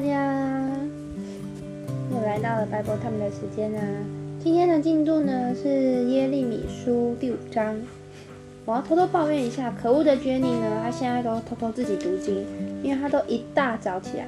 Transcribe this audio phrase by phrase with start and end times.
[0.00, 0.66] 大家，
[2.10, 3.80] 又来到了白博他们的时间啦。
[4.42, 7.76] 今天的进度呢是耶利米书第五章。
[8.64, 12.46] 我要偷偷抱怨一下，可恶的 Jenny 呢，她现在都偷偷自己读经，
[12.82, 14.26] 因为她都一大早起来，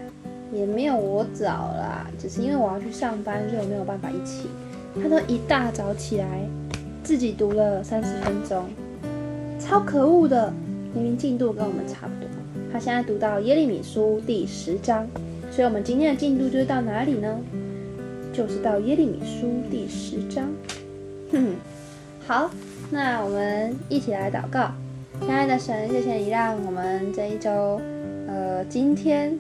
[0.53, 4.49] 也没有我早啦，只是因为我要去上班，所以我没有办法一起。
[5.03, 6.27] 她都一大早起来，
[7.03, 8.67] 自己读了三十分钟，
[9.59, 10.53] 超可恶的！
[10.93, 12.29] 明明进度跟我们差不多。
[12.71, 15.09] 他现在读到耶利米书第十章，
[15.53, 17.39] 所以我们今天的进度就是到哪里呢？
[18.33, 20.49] 就是到耶利米书第十章。
[21.31, 21.55] 哼，
[22.27, 22.51] 好，
[22.91, 24.71] 那我们一起来祷告。
[25.21, 27.79] 亲爱的神，谢谢你让我们这一周，
[28.27, 29.39] 呃，今天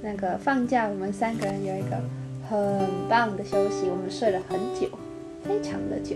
[0.00, 2.00] 那个放假，我们三个人有一个
[2.48, 4.88] 很棒的休息，我们睡了很久，
[5.42, 6.14] 非常的久。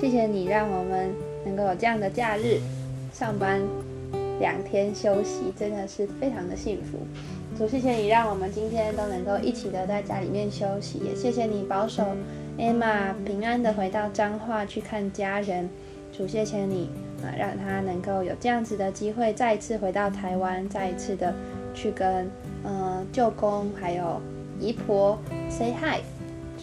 [0.00, 1.10] 谢谢你让我们
[1.44, 2.60] 能够有这样的假日，
[3.12, 3.60] 上班。
[4.38, 6.98] 两天休息真的是非常的幸福，
[7.58, 12.04] 主谢谢你让我们今天都能够一起的在家里面休息，也谢谢你保守
[12.58, 15.66] Emma 平安的回到彰化去看家人，
[16.12, 16.90] 主谢谢你
[17.22, 21.34] 啊，让他能够有这样子的机会再一次回到台湾，再一次的
[21.74, 22.30] 去跟
[22.62, 24.20] 嗯舅公还有
[24.60, 26.02] 姨婆 say hi，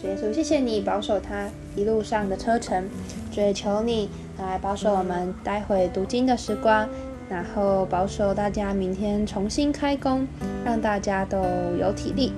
[0.00, 2.88] 主耶稣谢谢你保守他一路上的车程，
[3.32, 6.88] 主求你来保守我们待会读经的时光。
[7.28, 10.26] 然后保守大家明天重新开工，
[10.64, 11.38] 让大家都
[11.78, 12.32] 有体力。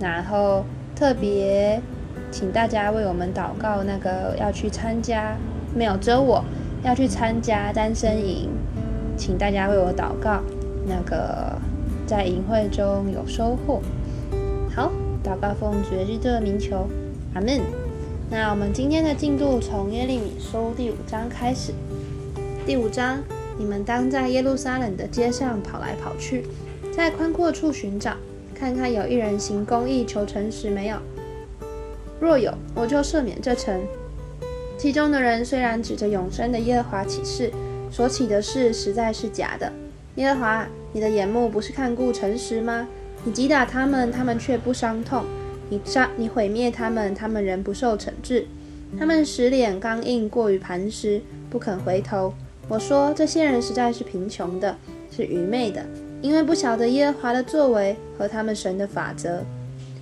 [0.00, 0.64] 然后
[0.94, 1.80] 特别
[2.30, 5.36] 请大家为我们祷告，那个要去参加
[5.74, 6.42] 没有遮我
[6.84, 8.48] 要去参加单身营，
[9.16, 10.40] 请大家为我祷告，
[10.86, 11.58] 那个
[12.06, 13.82] 在营会中有收获。
[14.74, 14.92] 好，
[15.24, 16.88] 祷告奉主耶稣的名求，
[17.34, 17.60] 阿门。
[18.30, 21.72] 那我们今天的进度从耶利米书第五章开始，
[22.64, 23.18] 第五章。
[23.58, 26.44] 你们当在耶路撒冷的街上跑来跑去，
[26.94, 28.16] 在宽阔处寻找，
[28.54, 30.96] 看看有一人行公义、求诚实没有？
[32.20, 33.80] 若有，我就赦免这城。
[34.78, 37.50] 其中的人虽然指着永生的耶和华起誓，
[37.90, 39.72] 所起的事实在是假的。
[40.14, 42.86] 耶和华，你的眼目不是看顾诚实吗？
[43.24, 45.24] 你击打他们，他们却不伤痛；
[45.68, 48.46] 你杀，你毁灭他们，他们仍不受惩治。
[48.98, 51.20] 他们使脸刚硬，过于磐石，
[51.50, 52.32] 不肯回头。
[52.68, 54.76] 我说这些人实在是贫穷的，
[55.10, 55.84] 是愚昧的，
[56.20, 59.42] 因为不晓得耶和华的作为和他们神的法则。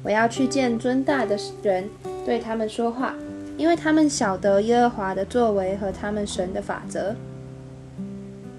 [0.03, 1.89] 我要去见尊大的人，
[2.25, 3.15] 对他们说话，
[3.57, 7.15] 因为他们晓得耶和华的作为和他们神的法则。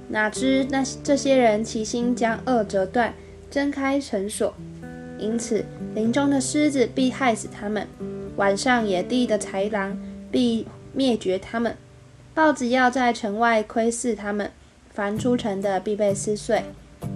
[0.09, 3.13] 哪知那这些人齐心将恶折断，
[3.51, 4.53] 睁开绳索，
[5.17, 7.85] 因此林中的狮子必害死他们，
[8.37, 9.97] 晚上野地的豺狼
[10.31, 11.75] 必灭绝他们。
[12.37, 14.51] 豹子要在城外窥视他们，
[14.91, 16.61] 凡出城的必被撕碎，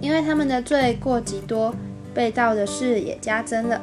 [0.00, 1.72] 因为他们的罪过极多，
[2.12, 3.80] 被盗的事也加增了。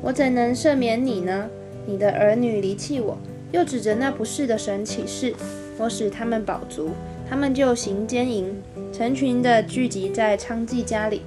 [0.00, 1.50] 我怎能赦免你呢？
[1.84, 3.18] 你的儿女离弃我，
[3.52, 5.34] 又指着那不是的神起誓，
[5.76, 6.92] 我使他们饱足，
[7.28, 11.20] 他们就行奸淫，成群的聚集在娼妓家里，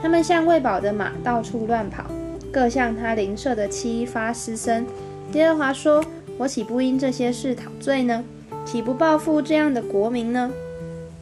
[0.00, 2.04] 他们像喂饱的马到处乱跑，
[2.52, 4.86] 各向他邻舍的妻发私声。
[5.32, 6.00] 耶和华说。
[6.38, 8.24] 我岂不因这些事讨罪呢？
[8.64, 10.50] 岂不报复这样的国民呢？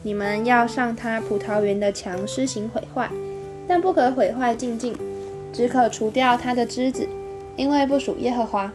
[0.03, 3.09] 你们要上他葡萄园的墙施行毁坏，
[3.67, 4.95] 但不可毁坏静静，
[5.53, 7.07] 只可除掉他的枝子，
[7.55, 8.71] 因为不属耶和华。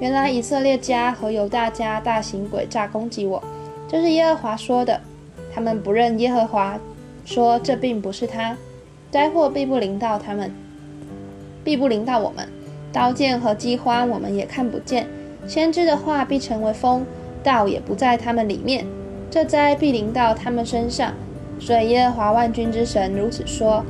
[0.00, 3.42] 原来以色列家和犹大家大行诡诈攻击我，
[3.88, 5.00] 这是耶和华说的。
[5.54, 6.78] 他们不认耶和华，
[7.24, 8.56] 说这并不是他。
[9.10, 10.52] 灾祸必不临到他们，
[11.64, 12.46] 必不临到我们。
[12.92, 15.06] 刀剑和饥荒我们也看不见。
[15.46, 17.06] 先知的话必成为风，
[17.42, 18.86] 道也不在他们里面。
[19.30, 21.12] 这灾必临到他们身上。
[21.58, 23.82] 所以耶和华万军之神如此说：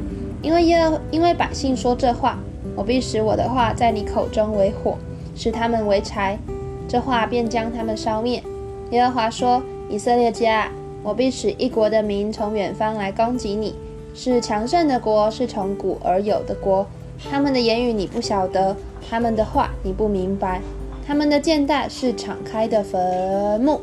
[0.42, 0.78] 因为耶
[1.10, 2.38] 因为百姓说这话，
[2.76, 4.96] 我必使我的话在你口中为火，
[5.34, 6.38] 使他们为柴，
[6.86, 8.42] 这话便将他们烧灭。
[8.90, 10.70] 耶和华说：以色列家，
[11.02, 13.74] 我必使一国的民从远方来攻击你，
[14.14, 16.86] 是强盛的国，是从古而有的国。
[17.28, 18.76] 他们的言语你不晓得，
[19.08, 20.60] 他们的话你不明白。
[21.06, 23.80] 他们的箭袋是敞开的坟墓，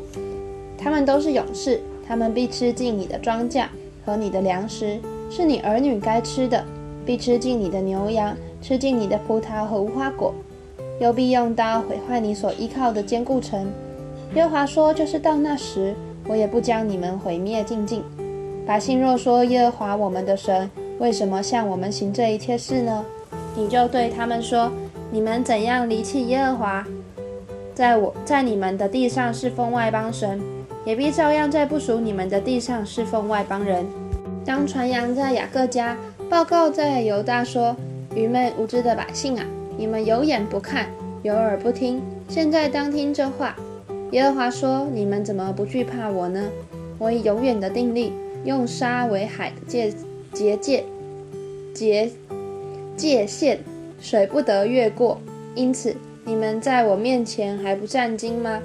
[0.76, 3.64] 他们都是勇士，他们必吃尽你的庄稼
[4.04, 5.00] 和你的粮食，
[5.30, 6.62] 是你儿女该吃的；
[7.06, 10.34] 必吃尽你的牛羊，吃尽你的葡萄和无花果，
[11.00, 13.72] 又必用刀毁坏你所依靠的坚固城。
[14.34, 15.94] 耶和华说：“就是到那时，
[16.28, 18.02] 我也不将你们毁灭尽尽。”
[18.66, 23.02] 百姓若说：“耶和华我们的神为什么向我们行这一切事呢？”
[23.56, 24.70] 你就对他们说
[25.10, 26.86] ：“你们怎样离弃耶和华？”
[27.74, 30.40] 在我在你们的地上侍奉外邦神，
[30.84, 33.84] 也必照样在不属你们的地上侍奉外邦人。
[34.44, 35.96] 当传扬在雅各家，
[36.30, 37.74] 报告在犹大说
[38.14, 39.44] ：“愚昧无知的百姓啊，
[39.76, 40.86] 你们有眼不看，
[41.22, 43.56] 有耳不听，现在当听这话。”
[44.12, 46.48] 耶和华说：“你们怎么不惧怕我呢？
[46.98, 48.12] 我以永远的定力，
[48.44, 49.92] 用沙为海的界
[50.32, 50.84] 结界
[51.74, 52.08] 结
[52.96, 53.58] 界限，
[54.00, 55.18] 水不得越过。
[55.56, 58.62] 因此，你们在我面前还不战惊吗？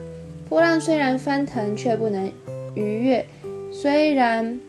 [0.47, 2.31] 波浪虽然翻腾，却不能
[2.73, 3.25] 逾越；
[3.71, 4.59] 虽然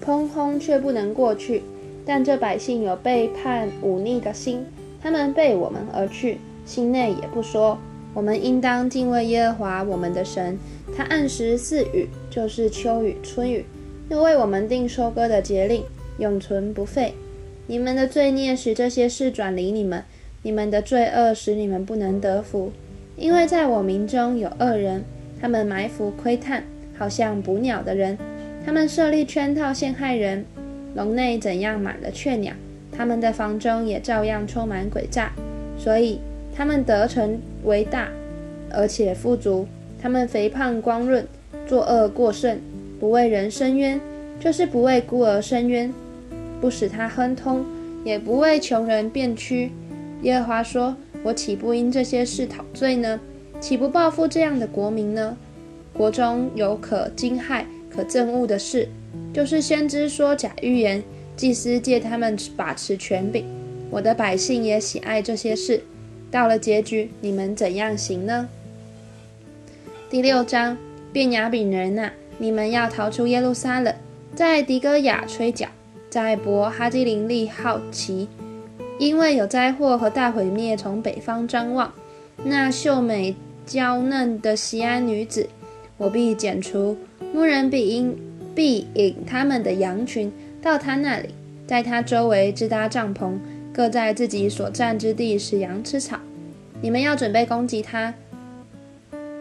[0.00, 1.62] 砰轰，却不能过去。
[2.06, 4.64] 但这百姓有背叛忤逆的心，
[5.02, 7.76] 他们背我们而去，心内也不说。
[8.14, 10.58] 我们应当敬畏耶和华我们的神，
[10.96, 13.64] 他按时赐雨，就是秋雨、春雨，
[14.08, 15.84] 又为我们定收割的节令，
[16.18, 17.14] 永存不废。
[17.66, 20.02] 你们的罪孽使这些事转离你们，
[20.42, 22.72] 你们的罪恶使你们不能得福。
[23.16, 25.04] 因为在我民中有恶人，
[25.40, 26.64] 他们埋伏窥探，
[26.96, 28.16] 好像捕鸟的人；
[28.64, 30.44] 他们设立圈套陷害人。
[30.94, 32.52] 笼内怎样满了雀鸟，
[32.90, 35.32] 他们的房中也照样充满诡诈。
[35.78, 36.18] 所以
[36.54, 38.08] 他们得成为大，
[38.72, 39.66] 而且富足；
[40.00, 41.26] 他们肥胖光润，
[41.66, 42.60] 作恶过甚，
[42.98, 44.00] 不为人伸冤，
[44.40, 45.92] 就是不为孤儿伸冤，
[46.60, 47.64] 不使他亨通，
[48.04, 49.70] 也不为穷人辩屈。
[50.22, 50.96] 耶和华说。
[51.22, 53.20] 我岂不因这些事讨罪呢？
[53.60, 55.36] 岂不报复这样的国民呢？
[55.92, 58.88] 国中有可惊骇、可憎恶的事，
[59.34, 61.02] 就是先知说假预言，
[61.36, 63.44] 祭司借他们把持权柄。
[63.90, 65.82] 我的百姓也喜爱这些事。
[66.30, 68.48] 到了结局，你们怎样行呢？
[70.08, 70.78] 第六章，
[71.12, 73.94] 便雅悯人呐，你们要逃出耶路撒冷，
[74.34, 75.68] 在迪哥雅吹角，
[76.08, 78.26] 在伯哈基林利好奇。
[79.00, 81.90] 因为有灾祸和大毁灭从北方张望，
[82.44, 85.48] 那秀美娇嫩的西安女子，
[85.96, 86.94] 我必剪除；
[87.32, 88.14] 牧人必因
[88.54, 90.30] 必引他们的羊群
[90.60, 91.30] 到他那里，
[91.66, 93.38] 在他周围支搭帐篷，
[93.72, 96.18] 各在自己所占之地使羊吃草。
[96.82, 98.12] 你们要准备攻击他，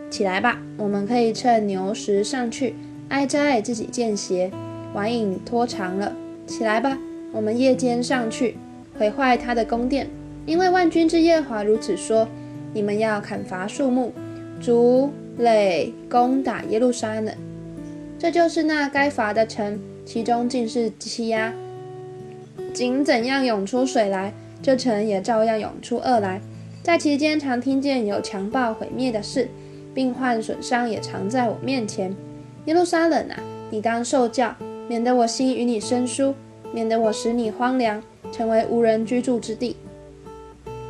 [0.10, 0.58] 起来吧！
[0.78, 2.76] 我们可以趁牛时上去
[3.10, 4.50] 挨摘自己见鞋，
[4.94, 6.16] 晚影拖长了，
[6.48, 6.98] 起来吧！
[7.34, 8.56] 我们夜间上去。
[9.00, 10.10] 毁坏他的宫殿，
[10.46, 12.28] 因为万军之耶和华如此说：
[12.74, 14.12] 你们要砍伐树木，
[14.62, 17.34] 竹垒攻打耶路撒冷。
[18.20, 21.54] 这就是那该伐的城，其中尽是欺压。
[22.74, 26.42] 井怎样涌出水来，这城也照样涌出恶来。
[26.84, 29.48] 在其间常听见有强暴毁灭的事，
[29.94, 32.14] 病患损伤也常在我面前。
[32.66, 33.40] 耶路撒冷啊，
[33.72, 34.54] 你当受教，
[34.90, 36.36] 免得我心与你生疏，
[36.74, 38.04] 免得我使你荒凉。
[38.32, 39.76] 成为无人居住之地。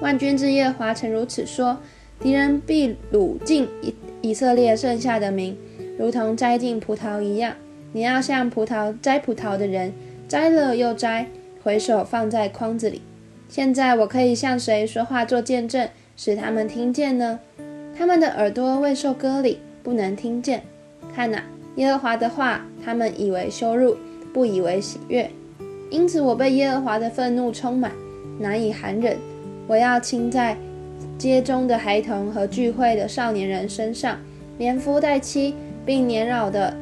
[0.02, 1.78] 万军之耶华曾如此说：
[2.20, 5.58] 敌人必掳尽以以色列剩下的民，
[5.98, 7.56] 如同摘尽葡萄一样。
[7.94, 9.94] 你要像葡萄摘葡萄的人，
[10.28, 11.28] 摘了又摘，
[11.64, 13.02] 回手放在筐子里。
[13.48, 15.88] 现在我可以向谁说话做见证，
[16.18, 17.40] 使他们听见呢？
[17.98, 20.64] 他们的耳朵未受割礼，不能听见。
[21.16, 21.44] 看哪，
[21.78, 23.96] 耶和华的话，他们以为羞辱，
[24.34, 25.32] 不以为喜悦。
[25.90, 27.92] 因此，我被耶和华的愤怒充满，
[28.40, 29.18] 难以含忍。
[29.68, 30.56] 我要倾在
[31.18, 34.18] 街中的孩童和聚会的少年人身上，
[34.58, 35.56] 连夫带妻，
[35.86, 36.74] 并年老的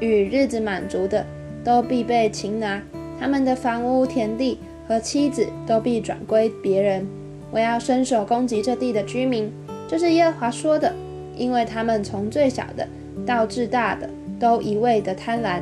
[0.00, 1.24] 与日子满足的，
[1.64, 2.82] 都必被擒拿。
[3.18, 7.06] 他们的房屋、田地和妻子都必转归别人。
[7.50, 9.52] 我要伸手攻击这地的居民，
[9.88, 10.92] 这是耶和华说的，
[11.36, 12.86] 因为他们从最小的
[13.26, 14.08] 到至大的，
[14.40, 15.60] 都一味的贪婪。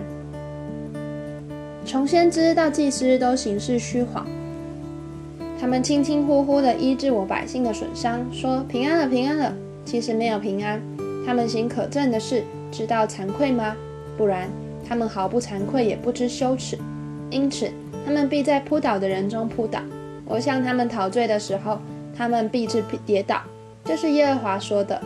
[1.90, 4.24] 从先知到祭司都行事虚谎，
[5.60, 9.52] 他们轻轻呼呼地医治我百姓的损伤，说平安了，平安了。
[9.84, 10.80] 其实没有平安。
[11.26, 13.74] 他们行可憎的事，知道惭愧吗？
[14.16, 14.48] 不然，
[14.88, 16.78] 他们毫不惭愧，也不知羞耻。
[17.28, 17.68] 因此，
[18.06, 19.80] 他们必在扑倒的人中扑倒。
[20.26, 21.80] 我向他们陶醉的时候，
[22.16, 23.42] 他们必至跌倒。
[23.84, 25.02] 这是耶和华说的。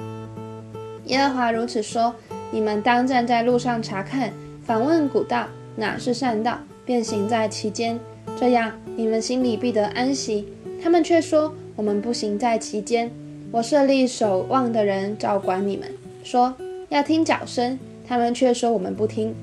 [1.07, 2.14] 耶和华如此说：
[2.50, 4.31] 你们当站在路上查看，
[4.67, 6.59] 访问古道，哪是善道？
[6.85, 7.99] 便行在其间，
[8.38, 10.47] 这样你们心里必得安息。
[10.83, 13.11] 他们却说：“我们不行在其间。”
[13.50, 15.88] 我设立守望的人照管你们，
[16.23, 16.55] 说
[16.88, 17.79] 要听脚声。
[18.07, 19.35] 他们却说：“我们不听。”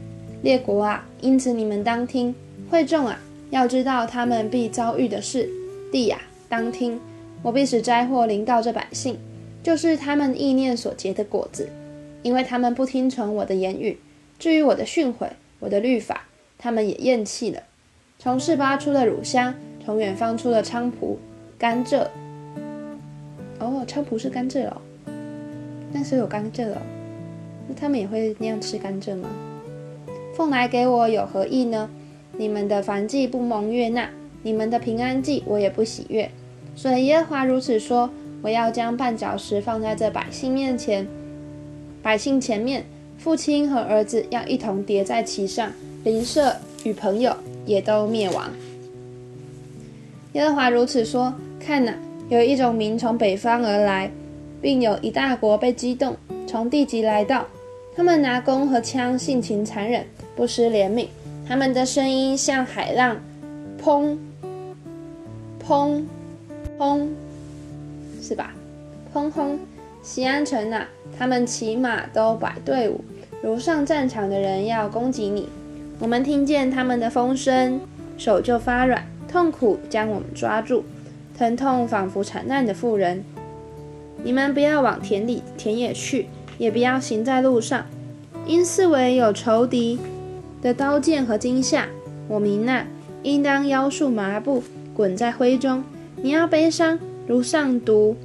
[0.44, 2.34] 列国啊，因此你们当听；
[2.70, 3.20] 会众啊，
[3.50, 5.50] 要知道他们必遭遇的事。
[5.92, 7.00] 地呀，当听！
[7.42, 9.18] 我必使灾祸临到这百姓，
[9.64, 11.68] 就是他们意念所结的果子，
[12.22, 13.98] 因为他们不听从我的言语。
[14.38, 15.30] 至于我的训诲，
[15.60, 16.28] 我的律法。
[16.62, 17.64] 他们也咽气了。
[18.20, 21.18] 从市巴出了乳香，从远方出了菖蒲、
[21.58, 22.06] 甘蔗。
[23.60, 24.80] 哦，菖蒲是甘蔗哦。
[25.92, 26.78] 那时候有甘蔗哦。
[27.68, 29.28] 那他们也会那样吃甘蔗吗？
[30.36, 31.90] 奉来给我有何意呢？
[32.38, 34.10] 你们的凡祭不蒙悦纳，
[34.44, 36.30] 你们的平安祭我也不喜悦。
[36.76, 38.10] 所以耶和华如此说：
[38.44, 41.08] 我要将绊脚石放在这百姓面前，
[42.04, 42.86] 百姓前面，
[43.18, 45.72] 父亲和儿子要一同叠在其上，
[46.04, 48.50] 邻舍与朋友也都灭亡。
[50.34, 51.94] 耶和华如此说：看哪，
[52.30, 54.10] 有一种民从北方而来，
[54.62, 56.16] 并有一大国被激动，
[56.48, 57.46] 从地极来到。
[57.96, 60.06] 他们拿弓和枪，性情残忍，
[60.36, 61.08] 不失怜悯。
[61.48, 63.18] 他们的声音像海浪，
[63.84, 64.18] 砰，
[65.62, 66.02] 砰，
[66.80, 67.08] 砰，
[68.22, 68.54] 是吧？
[69.14, 69.60] 砰轰！
[70.02, 70.88] 西安城呐，
[71.20, 73.02] 他们骑马都摆队伍，
[73.44, 75.50] 如上战场的人要攻击你。
[76.02, 77.80] 我们听见他们的风声，
[78.18, 80.84] 手就发软，痛苦将我们抓住，
[81.38, 83.24] 疼痛仿佛惨难的妇人。
[84.24, 86.28] 你们不要往田里田野去。
[86.58, 87.88] 也不要行在路上，
[88.46, 89.98] 因四围有仇敌
[90.62, 91.88] 的刀剑和惊吓。
[92.28, 92.86] 我明呐，
[93.24, 94.62] 应当腰束麻布，
[94.94, 95.84] 滚在灰中。
[96.18, 98.16] 你要悲伤，如上独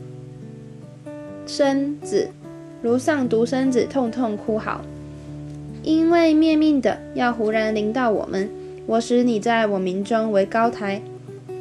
[1.47, 2.29] 生子，
[2.83, 4.83] 如上独生子痛痛哭嚎，
[5.87, 8.51] 因为灭命的要忽然临到我们。
[8.87, 11.01] 我使你在我民中为高台，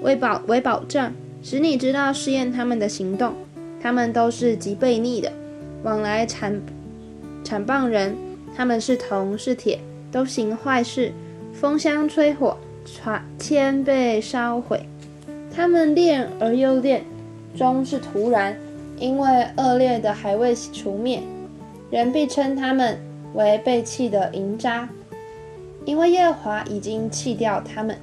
[0.01, 1.13] 为保为保障，
[1.43, 3.33] 使你知道试验他们的行动。
[3.79, 5.31] 他们都是极悖逆的。
[5.83, 6.59] 往来残
[7.43, 8.15] 残谤人，
[8.57, 9.79] 他们是铜是铁，
[10.11, 11.11] 都行坏事。
[11.53, 14.87] 风箱吹火，船铅被烧毁。
[15.55, 17.03] 他们练而又炼，
[17.55, 18.57] 终是徒然，
[18.97, 21.21] 因为恶劣的还未除灭。
[21.91, 22.97] 人必称他们
[23.35, 24.87] 为被弃的银渣，
[25.83, 27.97] 因为耶和华已经弃掉他们。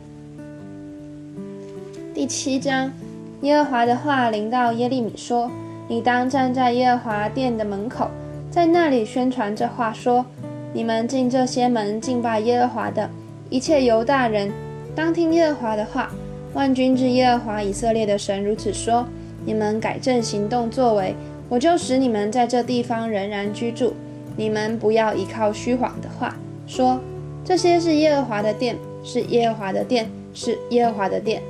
[2.15, 2.93] 第七章，
[3.41, 5.51] 耶和华的话临到耶利米说。
[5.89, 8.09] 你当站在耶和华殿的门口，
[8.51, 10.25] 在那里宣传这话说：
[10.73, 13.11] 你们进这些门敬拜耶和华的
[13.51, 14.51] 一切犹大人，
[14.95, 16.11] 当听耶和华的话。
[16.55, 19.07] 万军之耶和华以色列的神如此说：
[19.45, 21.15] 你们改正行动作为，
[21.49, 23.95] 我就使你们在这地方仍然居住。
[24.37, 26.37] 你们不要依靠虚谎的话，
[26.67, 27.01] 说
[27.45, 31.43] 这些是耶和华的殿，是耶和华的殿，是耶和华的殿。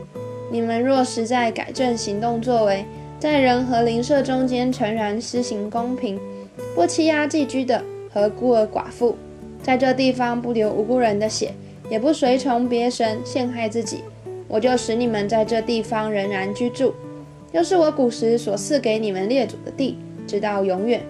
[0.50, 2.84] 你们若实在改正行动作为，
[3.18, 6.18] 在人和邻舍中间诚然施行公平，
[6.74, 9.16] 不欺压寄居的和孤儿寡妇，
[9.62, 11.54] 在这地方不流无辜人的血，
[11.88, 14.02] 也不随从别神陷害自己，
[14.48, 16.92] 我就使你们在这地方仍然居住，
[17.52, 19.96] 又是我古时所赐给你们列祖的地，
[20.26, 21.00] 直到永远。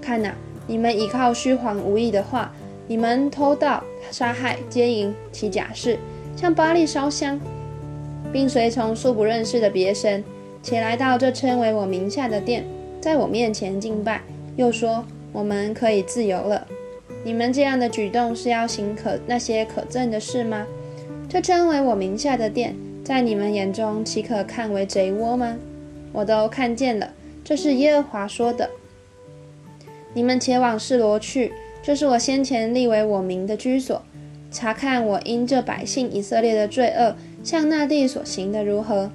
[0.00, 0.34] 看哪，
[0.66, 2.52] 你们依靠虚谎无益的话，
[2.86, 5.98] 你们偷盗、杀害、奸淫、起假誓，
[6.36, 7.38] 向巴利烧香，
[8.32, 10.22] 并随从素不认识的别神。
[10.62, 12.64] 且来到这称为我名下的殿，
[12.98, 14.22] 在我面前敬拜，
[14.56, 16.66] 又说我们可以自由了。
[17.22, 20.66] 你们这样的举动是要行可那些可憎的事吗？
[21.28, 25.56] 这称为我名下的殿，在你们眼中岂可看为贼窝吗？
[26.12, 27.12] 我都看见了，
[27.44, 28.70] 这是耶和华说的。
[30.14, 31.52] 你们且往示罗去，
[31.82, 34.02] 这是我先前立为我名的居所，
[34.50, 39.10] 查看我因这百姓以色列的罪恶，向那地所行的如何。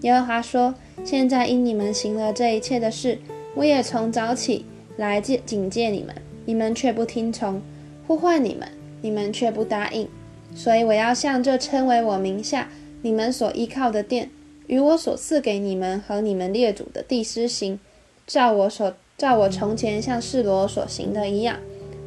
[0.00, 0.74] 耶和华说。
[1.04, 3.18] 现在因你们行了这一切的事，
[3.54, 6.14] 我也从早起来戒警戒你们，
[6.44, 7.60] 你们却不听从；
[8.06, 8.68] 呼唤你们，
[9.00, 10.08] 你们却不答应。
[10.56, 12.68] 所以我要向这称为我名下、
[13.00, 14.28] 你们所依靠的殿，
[14.66, 17.78] 与我所赐给你们和你们列祖的地施行，
[18.26, 21.56] 照我所照我从前向示罗所行的一样，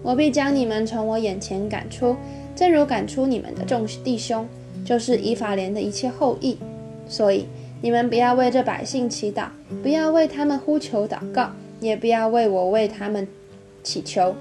[0.01, 2.15] 我必将你们从我眼前赶出，
[2.55, 4.47] 正如赶出你们的众弟兄，
[4.85, 6.57] 就是以法莲的一切后裔。
[7.07, 7.45] 所以。
[7.83, 9.47] 你们不要为这百姓祈祷，
[9.81, 11.49] 不要为他们呼求祷告，
[11.79, 13.27] 也不要为我为他们
[13.81, 14.35] 祈求，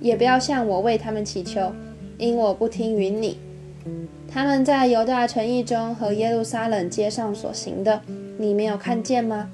[0.00, 1.70] 也不要向我为他们祈求，
[2.18, 3.38] 因我不听允你。
[4.28, 8.02] 他们在犹大城邑中和耶路撒冷街上所行的，
[8.36, 9.48] 你没有看见吗？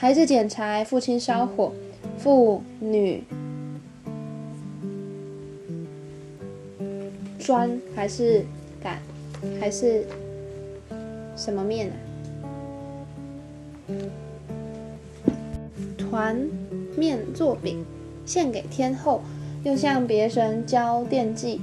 [0.00, 1.74] 孩子捡柴，父亲烧火，
[2.16, 3.22] 妇女
[7.38, 8.42] 砖还是
[8.82, 8.98] 擀，
[9.60, 10.06] 还是
[11.36, 11.94] 什么面啊？
[15.98, 16.48] 团
[16.96, 17.84] 面做饼，
[18.24, 19.20] 献给天后，
[19.64, 21.60] 又向别神交奠祭，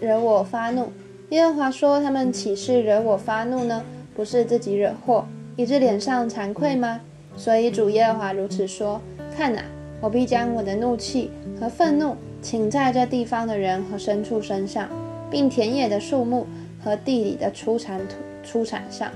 [0.00, 0.92] 惹我发怒。
[1.30, 3.82] 耶和华说：“他们岂是惹我发怒呢？
[4.14, 7.00] 不是自己惹祸，以致脸上惭愧吗？”
[7.36, 9.00] 所以主耶和华如此说
[9.36, 9.62] ：“看哪，
[10.00, 14.88] 我必将我的怒气和愤怒请在这地方的人和牲畜身上，
[15.30, 16.46] 并田野的树木
[16.82, 19.10] 和地里的出产土出产上，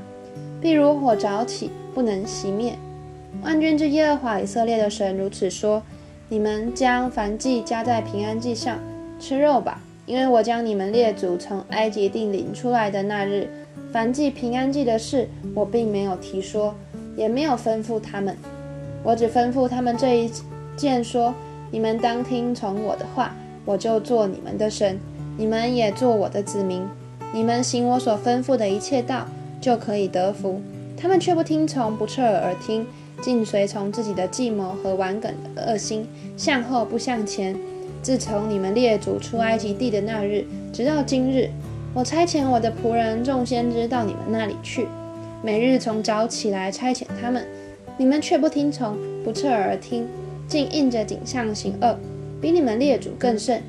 [0.60, 2.78] 必如火着起。”不能熄灭。
[3.42, 5.82] 万军之耶和华以色列的神如此说：
[6.28, 8.78] 你们将燔祭加在平安祭上，
[9.18, 13.48] 吃肉吧，因为我将你们列祖从埃及地领出来的那日，
[13.92, 16.76] 凡祭平安祭的事，我并没有提说，
[17.16, 18.36] 也没有吩咐他们。
[19.02, 20.30] 我只吩咐他们这一
[20.76, 21.34] 件说：
[21.70, 24.98] 你们当听从我的话，我就做你们的神，
[25.36, 26.82] 你们也做我的子民。
[27.32, 29.26] 你们行我所吩咐的一切道，
[29.60, 30.60] 就可以得福。
[30.96, 32.86] 他们却不听从，不侧耳而听，
[33.22, 37.56] 尽随从自己的计谋和顽梗的恶心，向后不向前。
[38.02, 41.48] 自从你们列祖出埃及地的那日，直到今日，
[41.94, 44.88] 我差遣我的仆人众先知到你们那里去，
[45.42, 47.46] 每日从早起来差遣他们，
[47.96, 50.06] 你们却不听从，不侧耳而听，
[50.46, 51.98] 竟应着景象行恶，
[52.40, 53.62] 比你们列祖更甚。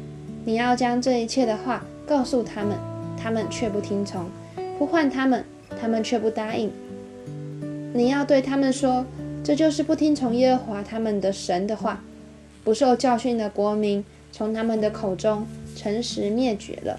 [0.44, 2.78] 你要将这一切的话告诉他们，
[3.18, 4.25] 他们却不听从；
[4.78, 5.46] 呼唤他们，
[5.80, 6.72] 他们却不答应。
[7.94, 9.06] 你要对他们说，
[9.44, 12.04] 这就是不听从耶和华他们的神的话，
[12.63, 14.04] 不受教训的国民。
[14.34, 16.98] 从他们的口中诚实灭绝了。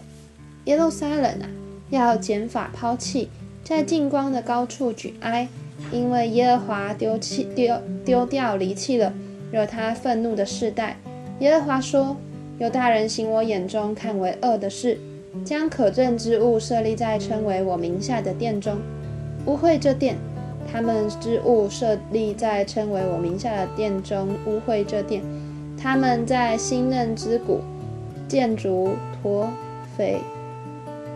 [0.66, 1.48] 耶路撒冷啊，
[1.88, 3.30] 要减法抛弃，
[3.72, 5.48] 在近光的高处举哀，
[5.90, 7.74] 因为耶和华丢弃丢
[8.04, 9.14] 丢掉离弃了
[9.50, 10.98] 惹他愤怒的世代。
[11.38, 12.18] 耶和华说：
[12.58, 14.98] 有大人行我眼中看为恶的事，
[15.42, 18.76] 将可证之物设立在称为我名下的殿中，
[19.46, 20.16] 污秽这殿；
[20.70, 25.22] 他们之物设立在称为我名下的殿中，污秽这殿。
[25.82, 27.62] 他们在新嫩之谷
[28.28, 28.90] 建筑
[29.22, 29.48] 陀
[29.96, 30.18] 斐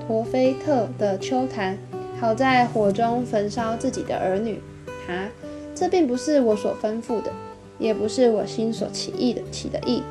[0.09, 1.77] 陀菲特的丘坛，
[2.21, 4.61] 好在火中焚烧自己的儿女。
[5.09, 5.29] 啊，
[5.75, 7.31] 这并不是我所吩咐的，
[7.79, 10.03] 也不是我心所起意的起的意。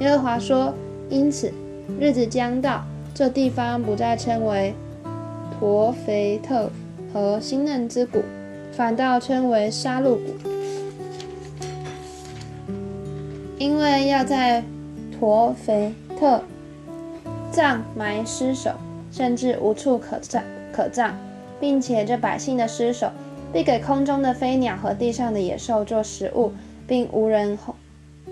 [0.00, 0.74] 耶和华说
[1.08, 1.52] ：“因此，
[1.98, 2.84] 日子将到，
[3.14, 4.74] 这地方不再称为
[5.58, 6.68] 陀菲特
[7.12, 8.22] 和新嫩之谷，
[8.72, 10.34] 反倒称为杀戮谷。”
[13.56, 14.62] 因为要在
[15.18, 16.42] 陀斐特
[17.50, 18.72] 葬埋尸首，
[19.10, 20.42] 甚至无处可葬
[20.72, 21.16] 可葬，
[21.64, 23.10] 并且这百姓的尸首
[23.50, 26.52] 必给空中的飞鸟和地上的野兽做食物，
[26.86, 27.58] 并无人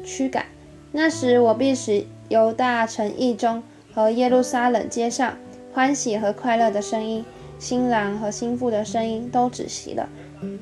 [0.05, 0.45] 驱赶。
[0.91, 3.63] 那时我必使犹大城邑中
[3.95, 5.35] 和耶路撒冷街上
[5.73, 7.25] 欢喜和快乐的声音，
[7.59, 10.07] 新郎和新妇的声音都止息了，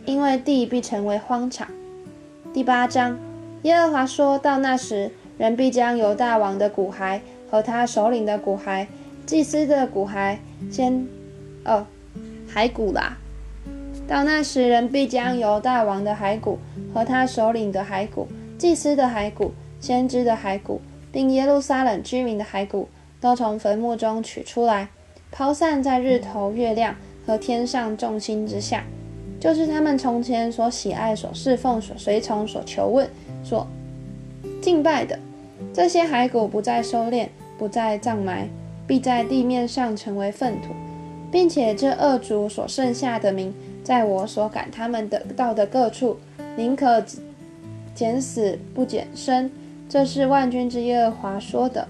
[0.06, 1.66] 因为地必成为荒场。
[2.54, 3.18] 第八章。
[3.62, 7.18] 耶和华说到那时，人必将犹大王的骨骸
[7.50, 8.86] 和他首领的骨骸、
[9.26, 10.38] 祭司的骨骸
[10.70, 11.08] 先，
[11.64, 11.84] 哦，
[12.54, 13.16] 骸骨啦。
[14.08, 16.58] 到那时，人必将由大王的骸骨
[16.92, 18.26] 和他首领的骸骨、
[18.58, 20.80] 祭司的骸骨、先知的骸骨，
[21.12, 22.88] 并耶路撒冷居民的骸骨，
[23.20, 24.88] 都从坟墓中取出来，
[25.30, 28.84] 抛散在日头、月亮和天上众星之下，
[29.38, 33.08] 就是他们从前所喜爱、所侍奉、所随从、所求问。
[33.44, 33.66] 所
[34.60, 35.18] 敬拜的
[35.72, 38.48] 这些骸骨不再收敛，不再葬埋，
[38.86, 40.74] 必在地面上成为粪土，
[41.30, 46.16] 并且这恶族所剩下的民，在我所赶他们的到的各处，
[46.56, 47.02] 宁可
[47.94, 49.50] 减死不减生。
[49.88, 51.88] 这是万军之耶和华说的。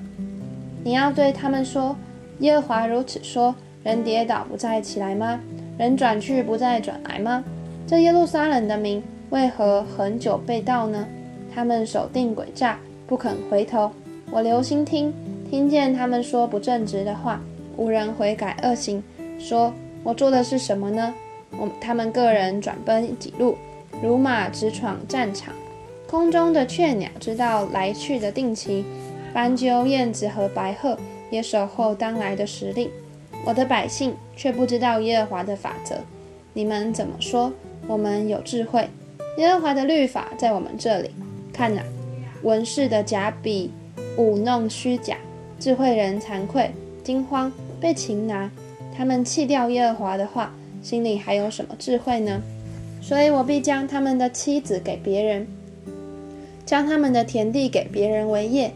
[0.82, 1.94] 你要对他们说：
[2.38, 5.40] 耶和华如此说：人跌倒不再起来吗？
[5.78, 7.44] 人转去不再转来吗？
[7.86, 11.06] 这耶路撒冷的民为何很久被盗呢？
[11.54, 13.90] 他们守定诡诈，不肯回头。
[14.30, 15.12] 我留心听，
[15.50, 17.40] 听见他们说不正直的话，
[17.76, 19.02] 无人悔改恶行。
[19.40, 19.72] 说
[20.04, 21.12] 我做的是什么呢？
[21.58, 23.56] 我他们个人转奔几路，
[24.00, 25.52] 如马直闯战场。
[26.08, 28.84] 空中的雀鸟知道来去的定期，
[29.32, 30.96] 斑鸠、燕子和白鹤
[31.30, 32.90] 也守候当来的时令。
[33.44, 35.96] 我的百姓却不知道耶和华的法则。
[36.52, 37.52] 你们怎么说？
[37.86, 38.88] 我们有智慧。
[39.38, 41.10] 耶和华的律法在我们这里。
[41.52, 41.80] 看呐，
[42.42, 43.72] 文士的假笔
[44.16, 45.16] 舞弄虚假，
[45.58, 46.70] 智慧人惭愧
[47.02, 47.50] 惊慌
[47.80, 48.50] 被擒拿。
[48.96, 52.40] 他们弃掉耶和华的话，心里还有什么智慧呢？
[53.00, 55.46] 所以我必将他们的妻子给别人，
[56.66, 58.72] 将他们的田地给别人为业，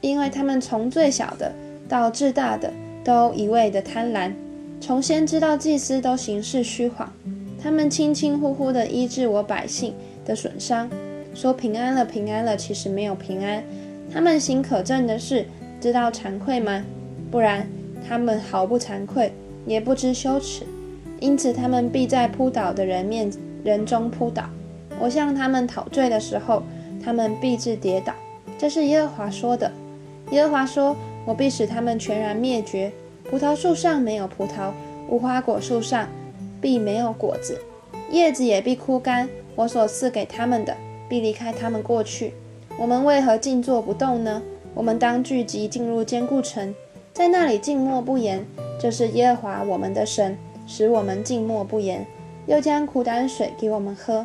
[0.00, 1.52] 因为他们从最小的
[1.88, 2.72] 到至大的
[3.04, 4.32] 都一味的贪婪，
[4.80, 7.12] 从先知到祭司都行事虚谎。
[7.62, 10.88] 他们轻轻呼呼的医治我百姓的损伤。
[11.34, 13.62] 说平安了，平安了，其实没有平安。
[14.12, 15.46] 他们行可憎的事，
[15.80, 16.84] 知道惭愧吗？
[17.30, 17.68] 不然，
[18.08, 19.32] 他们毫不惭愧，
[19.68, 20.64] 也不知羞耻。
[21.20, 23.30] 因此，他们必在扑倒的人面
[23.62, 24.44] 人中扑倒。
[24.98, 26.62] 我向他们讨罪的时候，
[27.04, 28.12] 他们必致跌倒。
[28.58, 29.70] 这是耶和华说的。
[30.30, 32.90] 耶和华说：“我必使他们全然灭绝。
[33.30, 34.72] 葡萄树上没有葡萄，
[35.08, 36.08] 无花果树上
[36.60, 37.60] 必没有果子，
[38.10, 39.28] 叶子也必枯干。
[39.54, 40.74] 我所赐给他们的。”
[41.08, 42.34] 必离开他们过去。
[42.78, 44.42] 我们为何静坐不动呢？
[44.74, 46.74] 我们当聚集进入坚固城，
[47.18, 48.46] 在那里静默不言。
[48.80, 52.06] 这是耶和华我们的神，使我们静默不言，
[52.46, 54.24] 又将苦胆水给我们喝，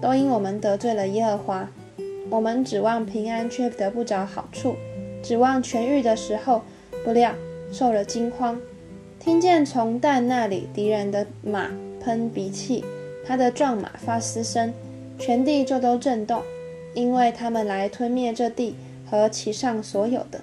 [0.00, 1.68] 都因我们得罪了耶和华。
[2.30, 4.72] 我们指望平安，却得不着好处；
[5.22, 6.62] 指望痊愈的时候，
[7.04, 7.32] 不料
[7.70, 8.60] 受了惊慌。
[9.20, 12.84] 听见从旦那里敌人的马喷鼻气，
[13.24, 14.74] 他的壮马发嘶声，
[15.16, 16.42] 全地就都震动，
[16.92, 18.74] 因为他们来吞灭这地
[19.08, 20.40] 和其上所有的，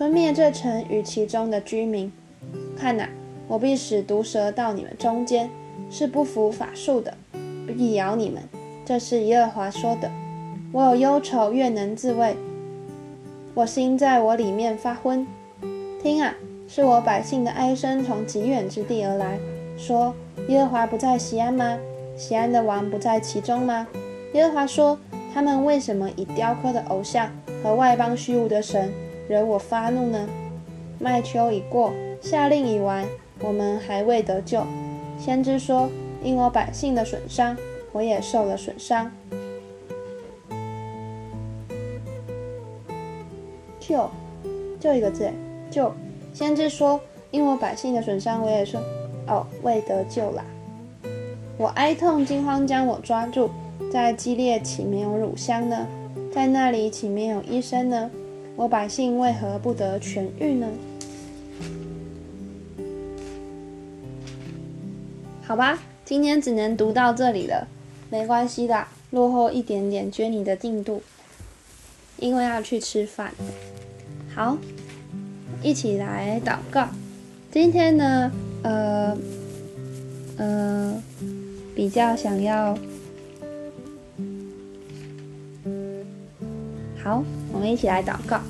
[0.00, 2.10] 吞灭这城与其中的居民。
[2.74, 3.06] 看哪，
[3.46, 5.50] 我必使毒蛇到你们中间，
[5.90, 7.12] 是不服法术的，
[7.66, 8.42] 必咬你们。
[8.82, 10.10] 这是耶和华说的。
[10.72, 12.34] 我有忧愁，越能自慰。
[13.52, 15.26] 我心在我里面发昏。
[16.02, 16.34] 听啊，
[16.66, 19.38] 是我百姓的哀声从极远之地而来，
[19.76, 20.14] 说：
[20.48, 21.78] 耶和华不在西安吗？
[22.16, 23.86] 西安的王不在其中吗？
[24.32, 24.98] 耶和华说：
[25.34, 27.30] 他们为什么以雕刻的偶像
[27.62, 28.90] 和外邦虚无的神
[29.30, 30.28] 惹我发怒呢？
[30.98, 31.92] 麦秋已过。
[32.20, 33.06] 下令已完，
[33.38, 34.66] 我们还未得救。
[35.16, 35.88] 先知说
[36.20, 37.56] ：“因我百姓的损伤，
[37.92, 39.08] 我也受了损伤。”
[43.78, 44.10] 救，
[44.80, 45.30] 就一个字，
[45.70, 45.92] 救。
[46.34, 48.80] 先知说：“因我百姓的损伤，我也说，
[49.28, 50.44] 哦，未得救啦。
[51.56, 53.48] 我哀痛惊慌，将我抓住，
[53.92, 55.86] 在激烈岂没有乳香呢？
[56.34, 58.10] 在那里岂没有医生呢？
[58.60, 60.68] 我百姓为何不得痊愈呢？”
[65.42, 67.66] 好吧，今天只能读到这里了，
[68.10, 71.02] 没关系的，落后一点点，追你的进度，
[72.18, 73.32] 因为要去吃饭。
[74.34, 74.58] 好，
[75.62, 76.86] 一起来祷告。
[77.50, 78.30] 今天呢，
[78.62, 79.16] 呃，
[80.36, 81.02] 呃，
[81.74, 82.76] 比较想要，
[87.02, 88.40] 好，我们一起来祷告。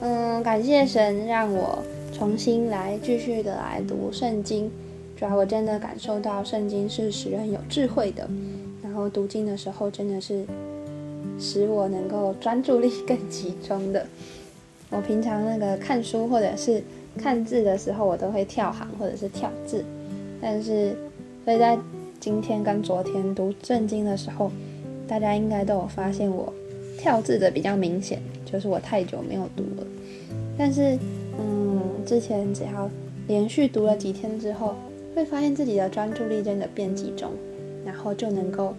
[0.00, 1.78] 嗯，感谢神让我
[2.12, 4.70] 重新来继续的来读圣经。
[5.16, 8.28] 主要我真的感受到圣经是使人有智慧的，
[8.82, 10.44] 然后读经的时候真的是
[11.38, 14.04] 使我能够专注力更集中的。
[14.90, 16.82] 我平常那个看书或者是
[17.16, 19.84] 看字的时候，我都会跳行或者是跳字，
[20.42, 20.96] 但是
[21.44, 21.78] 所以在
[22.18, 24.50] 今天跟昨天读圣经的时候，
[25.06, 26.52] 大家应该都有发现我
[26.98, 29.86] 跳字的比较明显，就是我太久没有读了。
[30.56, 30.98] 但是
[31.38, 32.90] 嗯，之前只要
[33.26, 34.74] 连续读了几天之后。
[35.14, 37.30] 会发现自己的专注力真的变集中，
[37.86, 38.74] 然后就能够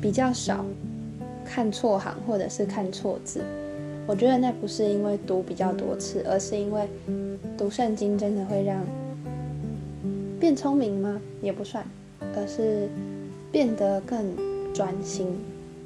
[0.00, 0.64] 比较少
[1.44, 3.40] 看错行或者是看错字。
[4.06, 6.82] 我觉得那不是因为读比较多次，而是因为
[7.58, 8.80] 读圣经真的会让
[10.38, 11.20] 变聪明吗？
[11.42, 11.84] 也不算，
[12.36, 12.88] 而是
[13.50, 14.24] 变得更
[14.72, 15.26] 专心，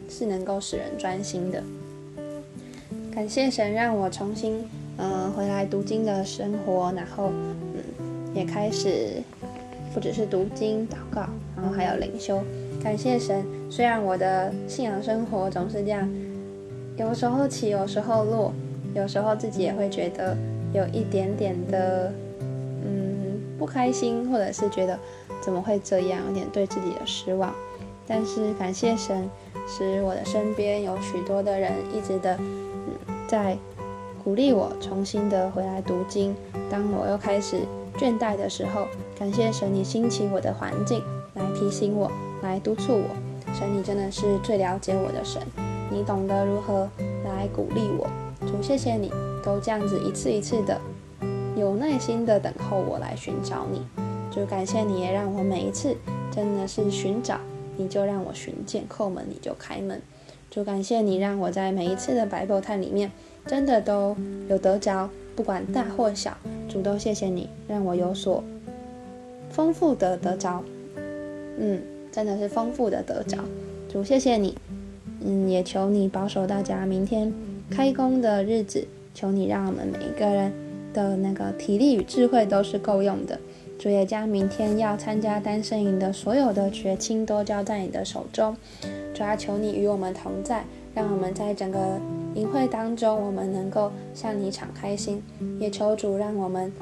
[0.08, 1.62] 是能够使人专心的。
[3.14, 4.64] 感谢神让我重新
[4.98, 7.30] 嗯回来读经的生活，然后。
[7.30, 7.52] 嗯
[8.34, 9.22] 也开始
[9.94, 12.42] 不只是读经祷告，然后还有灵修，
[12.82, 13.42] 感谢神。
[13.70, 16.06] 虽然我的信仰生活总是这样，
[16.98, 18.52] 有时候起，有时候落，
[18.94, 20.36] 有时候自己也会觉得
[20.74, 22.12] 有一点点的
[22.84, 24.98] 嗯不开心，或者是觉得
[25.40, 27.54] 怎么会这样，有点对自己的失望。
[28.06, 29.28] 但是感谢神，
[29.66, 32.94] 使我的身边有许多的人一直的嗯
[33.26, 33.56] 在
[34.22, 36.34] 鼓励我，重新的回来读经。
[36.70, 37.60] 当我又开始。
[37.98, 38.86] 倦怠的时候，
[39.18, 43.08] 感谢神，你兴起我的环境来提醒我，来督促我。
[43.54, 45.40] 神，你真的是最了解我的神，
[45.90, 46.86] 你懂得如何
[47.24, 48.06] 来鼓励我。
[48.46, 49.10] 主，谢谢你，
[49.42, 50.78] 都这样子一次一次的
[51.56, 53.80] 有耐心的等候我来寻找你。
[54.30, 55.96] 就感谢你也让我每一次
[56.30, 57.40] 真的是寻找，
[57.76, 60.00] 你就让我寻见，叩门你就开门。
[60.50, 63.10] 主感谢你让我在每一次的白宝探里面，
[63.46, 64.16] 真的都
[64.48, 65.10] 有得着。
[65.34, 66.34] 不管大或小，
[66.66, 68.42] 主都谢谢你，让我有所
[69.50, 70.64] 丰富的得着。
[71.58, 73.36] 嗯，真的是丰富的得着。
[73.90, 74.56] 主谢谢你，
[75.20, 77.30] 嗯，也求你保守大家明天
[77.68, 80.50] 开工的日子，求你让我们每一个人
[80.94, 83.38] 的那个体力与智慧都是够用的。
[83.78, 88.56] 主也将明天要参加单身营的所有的绝亲都交在你的手中。
[89.14, 90.64] 主要求你与我们同在。
[90.94, 92.00] 让我们在整个
[92.34, 95.22] 营会当中，我们能够向你敞开心，
[95.60, 96.72] 也求主让我们，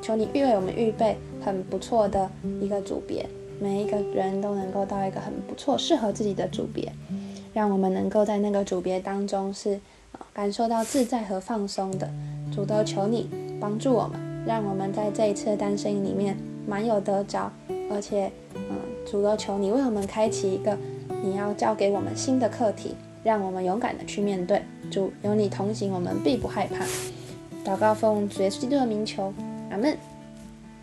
[0.00, 2.30] 求你预为我们预备很不错的
[2.60, 3.28] 一个组别，
[3.60, 6.92] 每一个人都能够到一个很不错、适合自己的组别，
[7.52, 9.80] 让我们能够在那个组别当中是
[10.32, 12.08] 感受到自在和放松的。
[12.54, 13.28] 主都求你
[13.60, 17.50] 帮助我们，让我们在这一次的单身营里面蛮有得着，
[17.90, 18.76] 而且，嗯，
[19.10, 20.76] 主要求你为我们开启一个
[21.22, 22.94] 你要交给我们新的课题。
[23.24, 26.84] 让我们勇敢的去面对，主有你同行，我们必不害怕。
[27.68, 29.34] 祷告奉主耶稣基督的名求，
[29.68, 29.98] 阿门。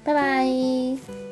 [0.03, 1.22] 拜拜。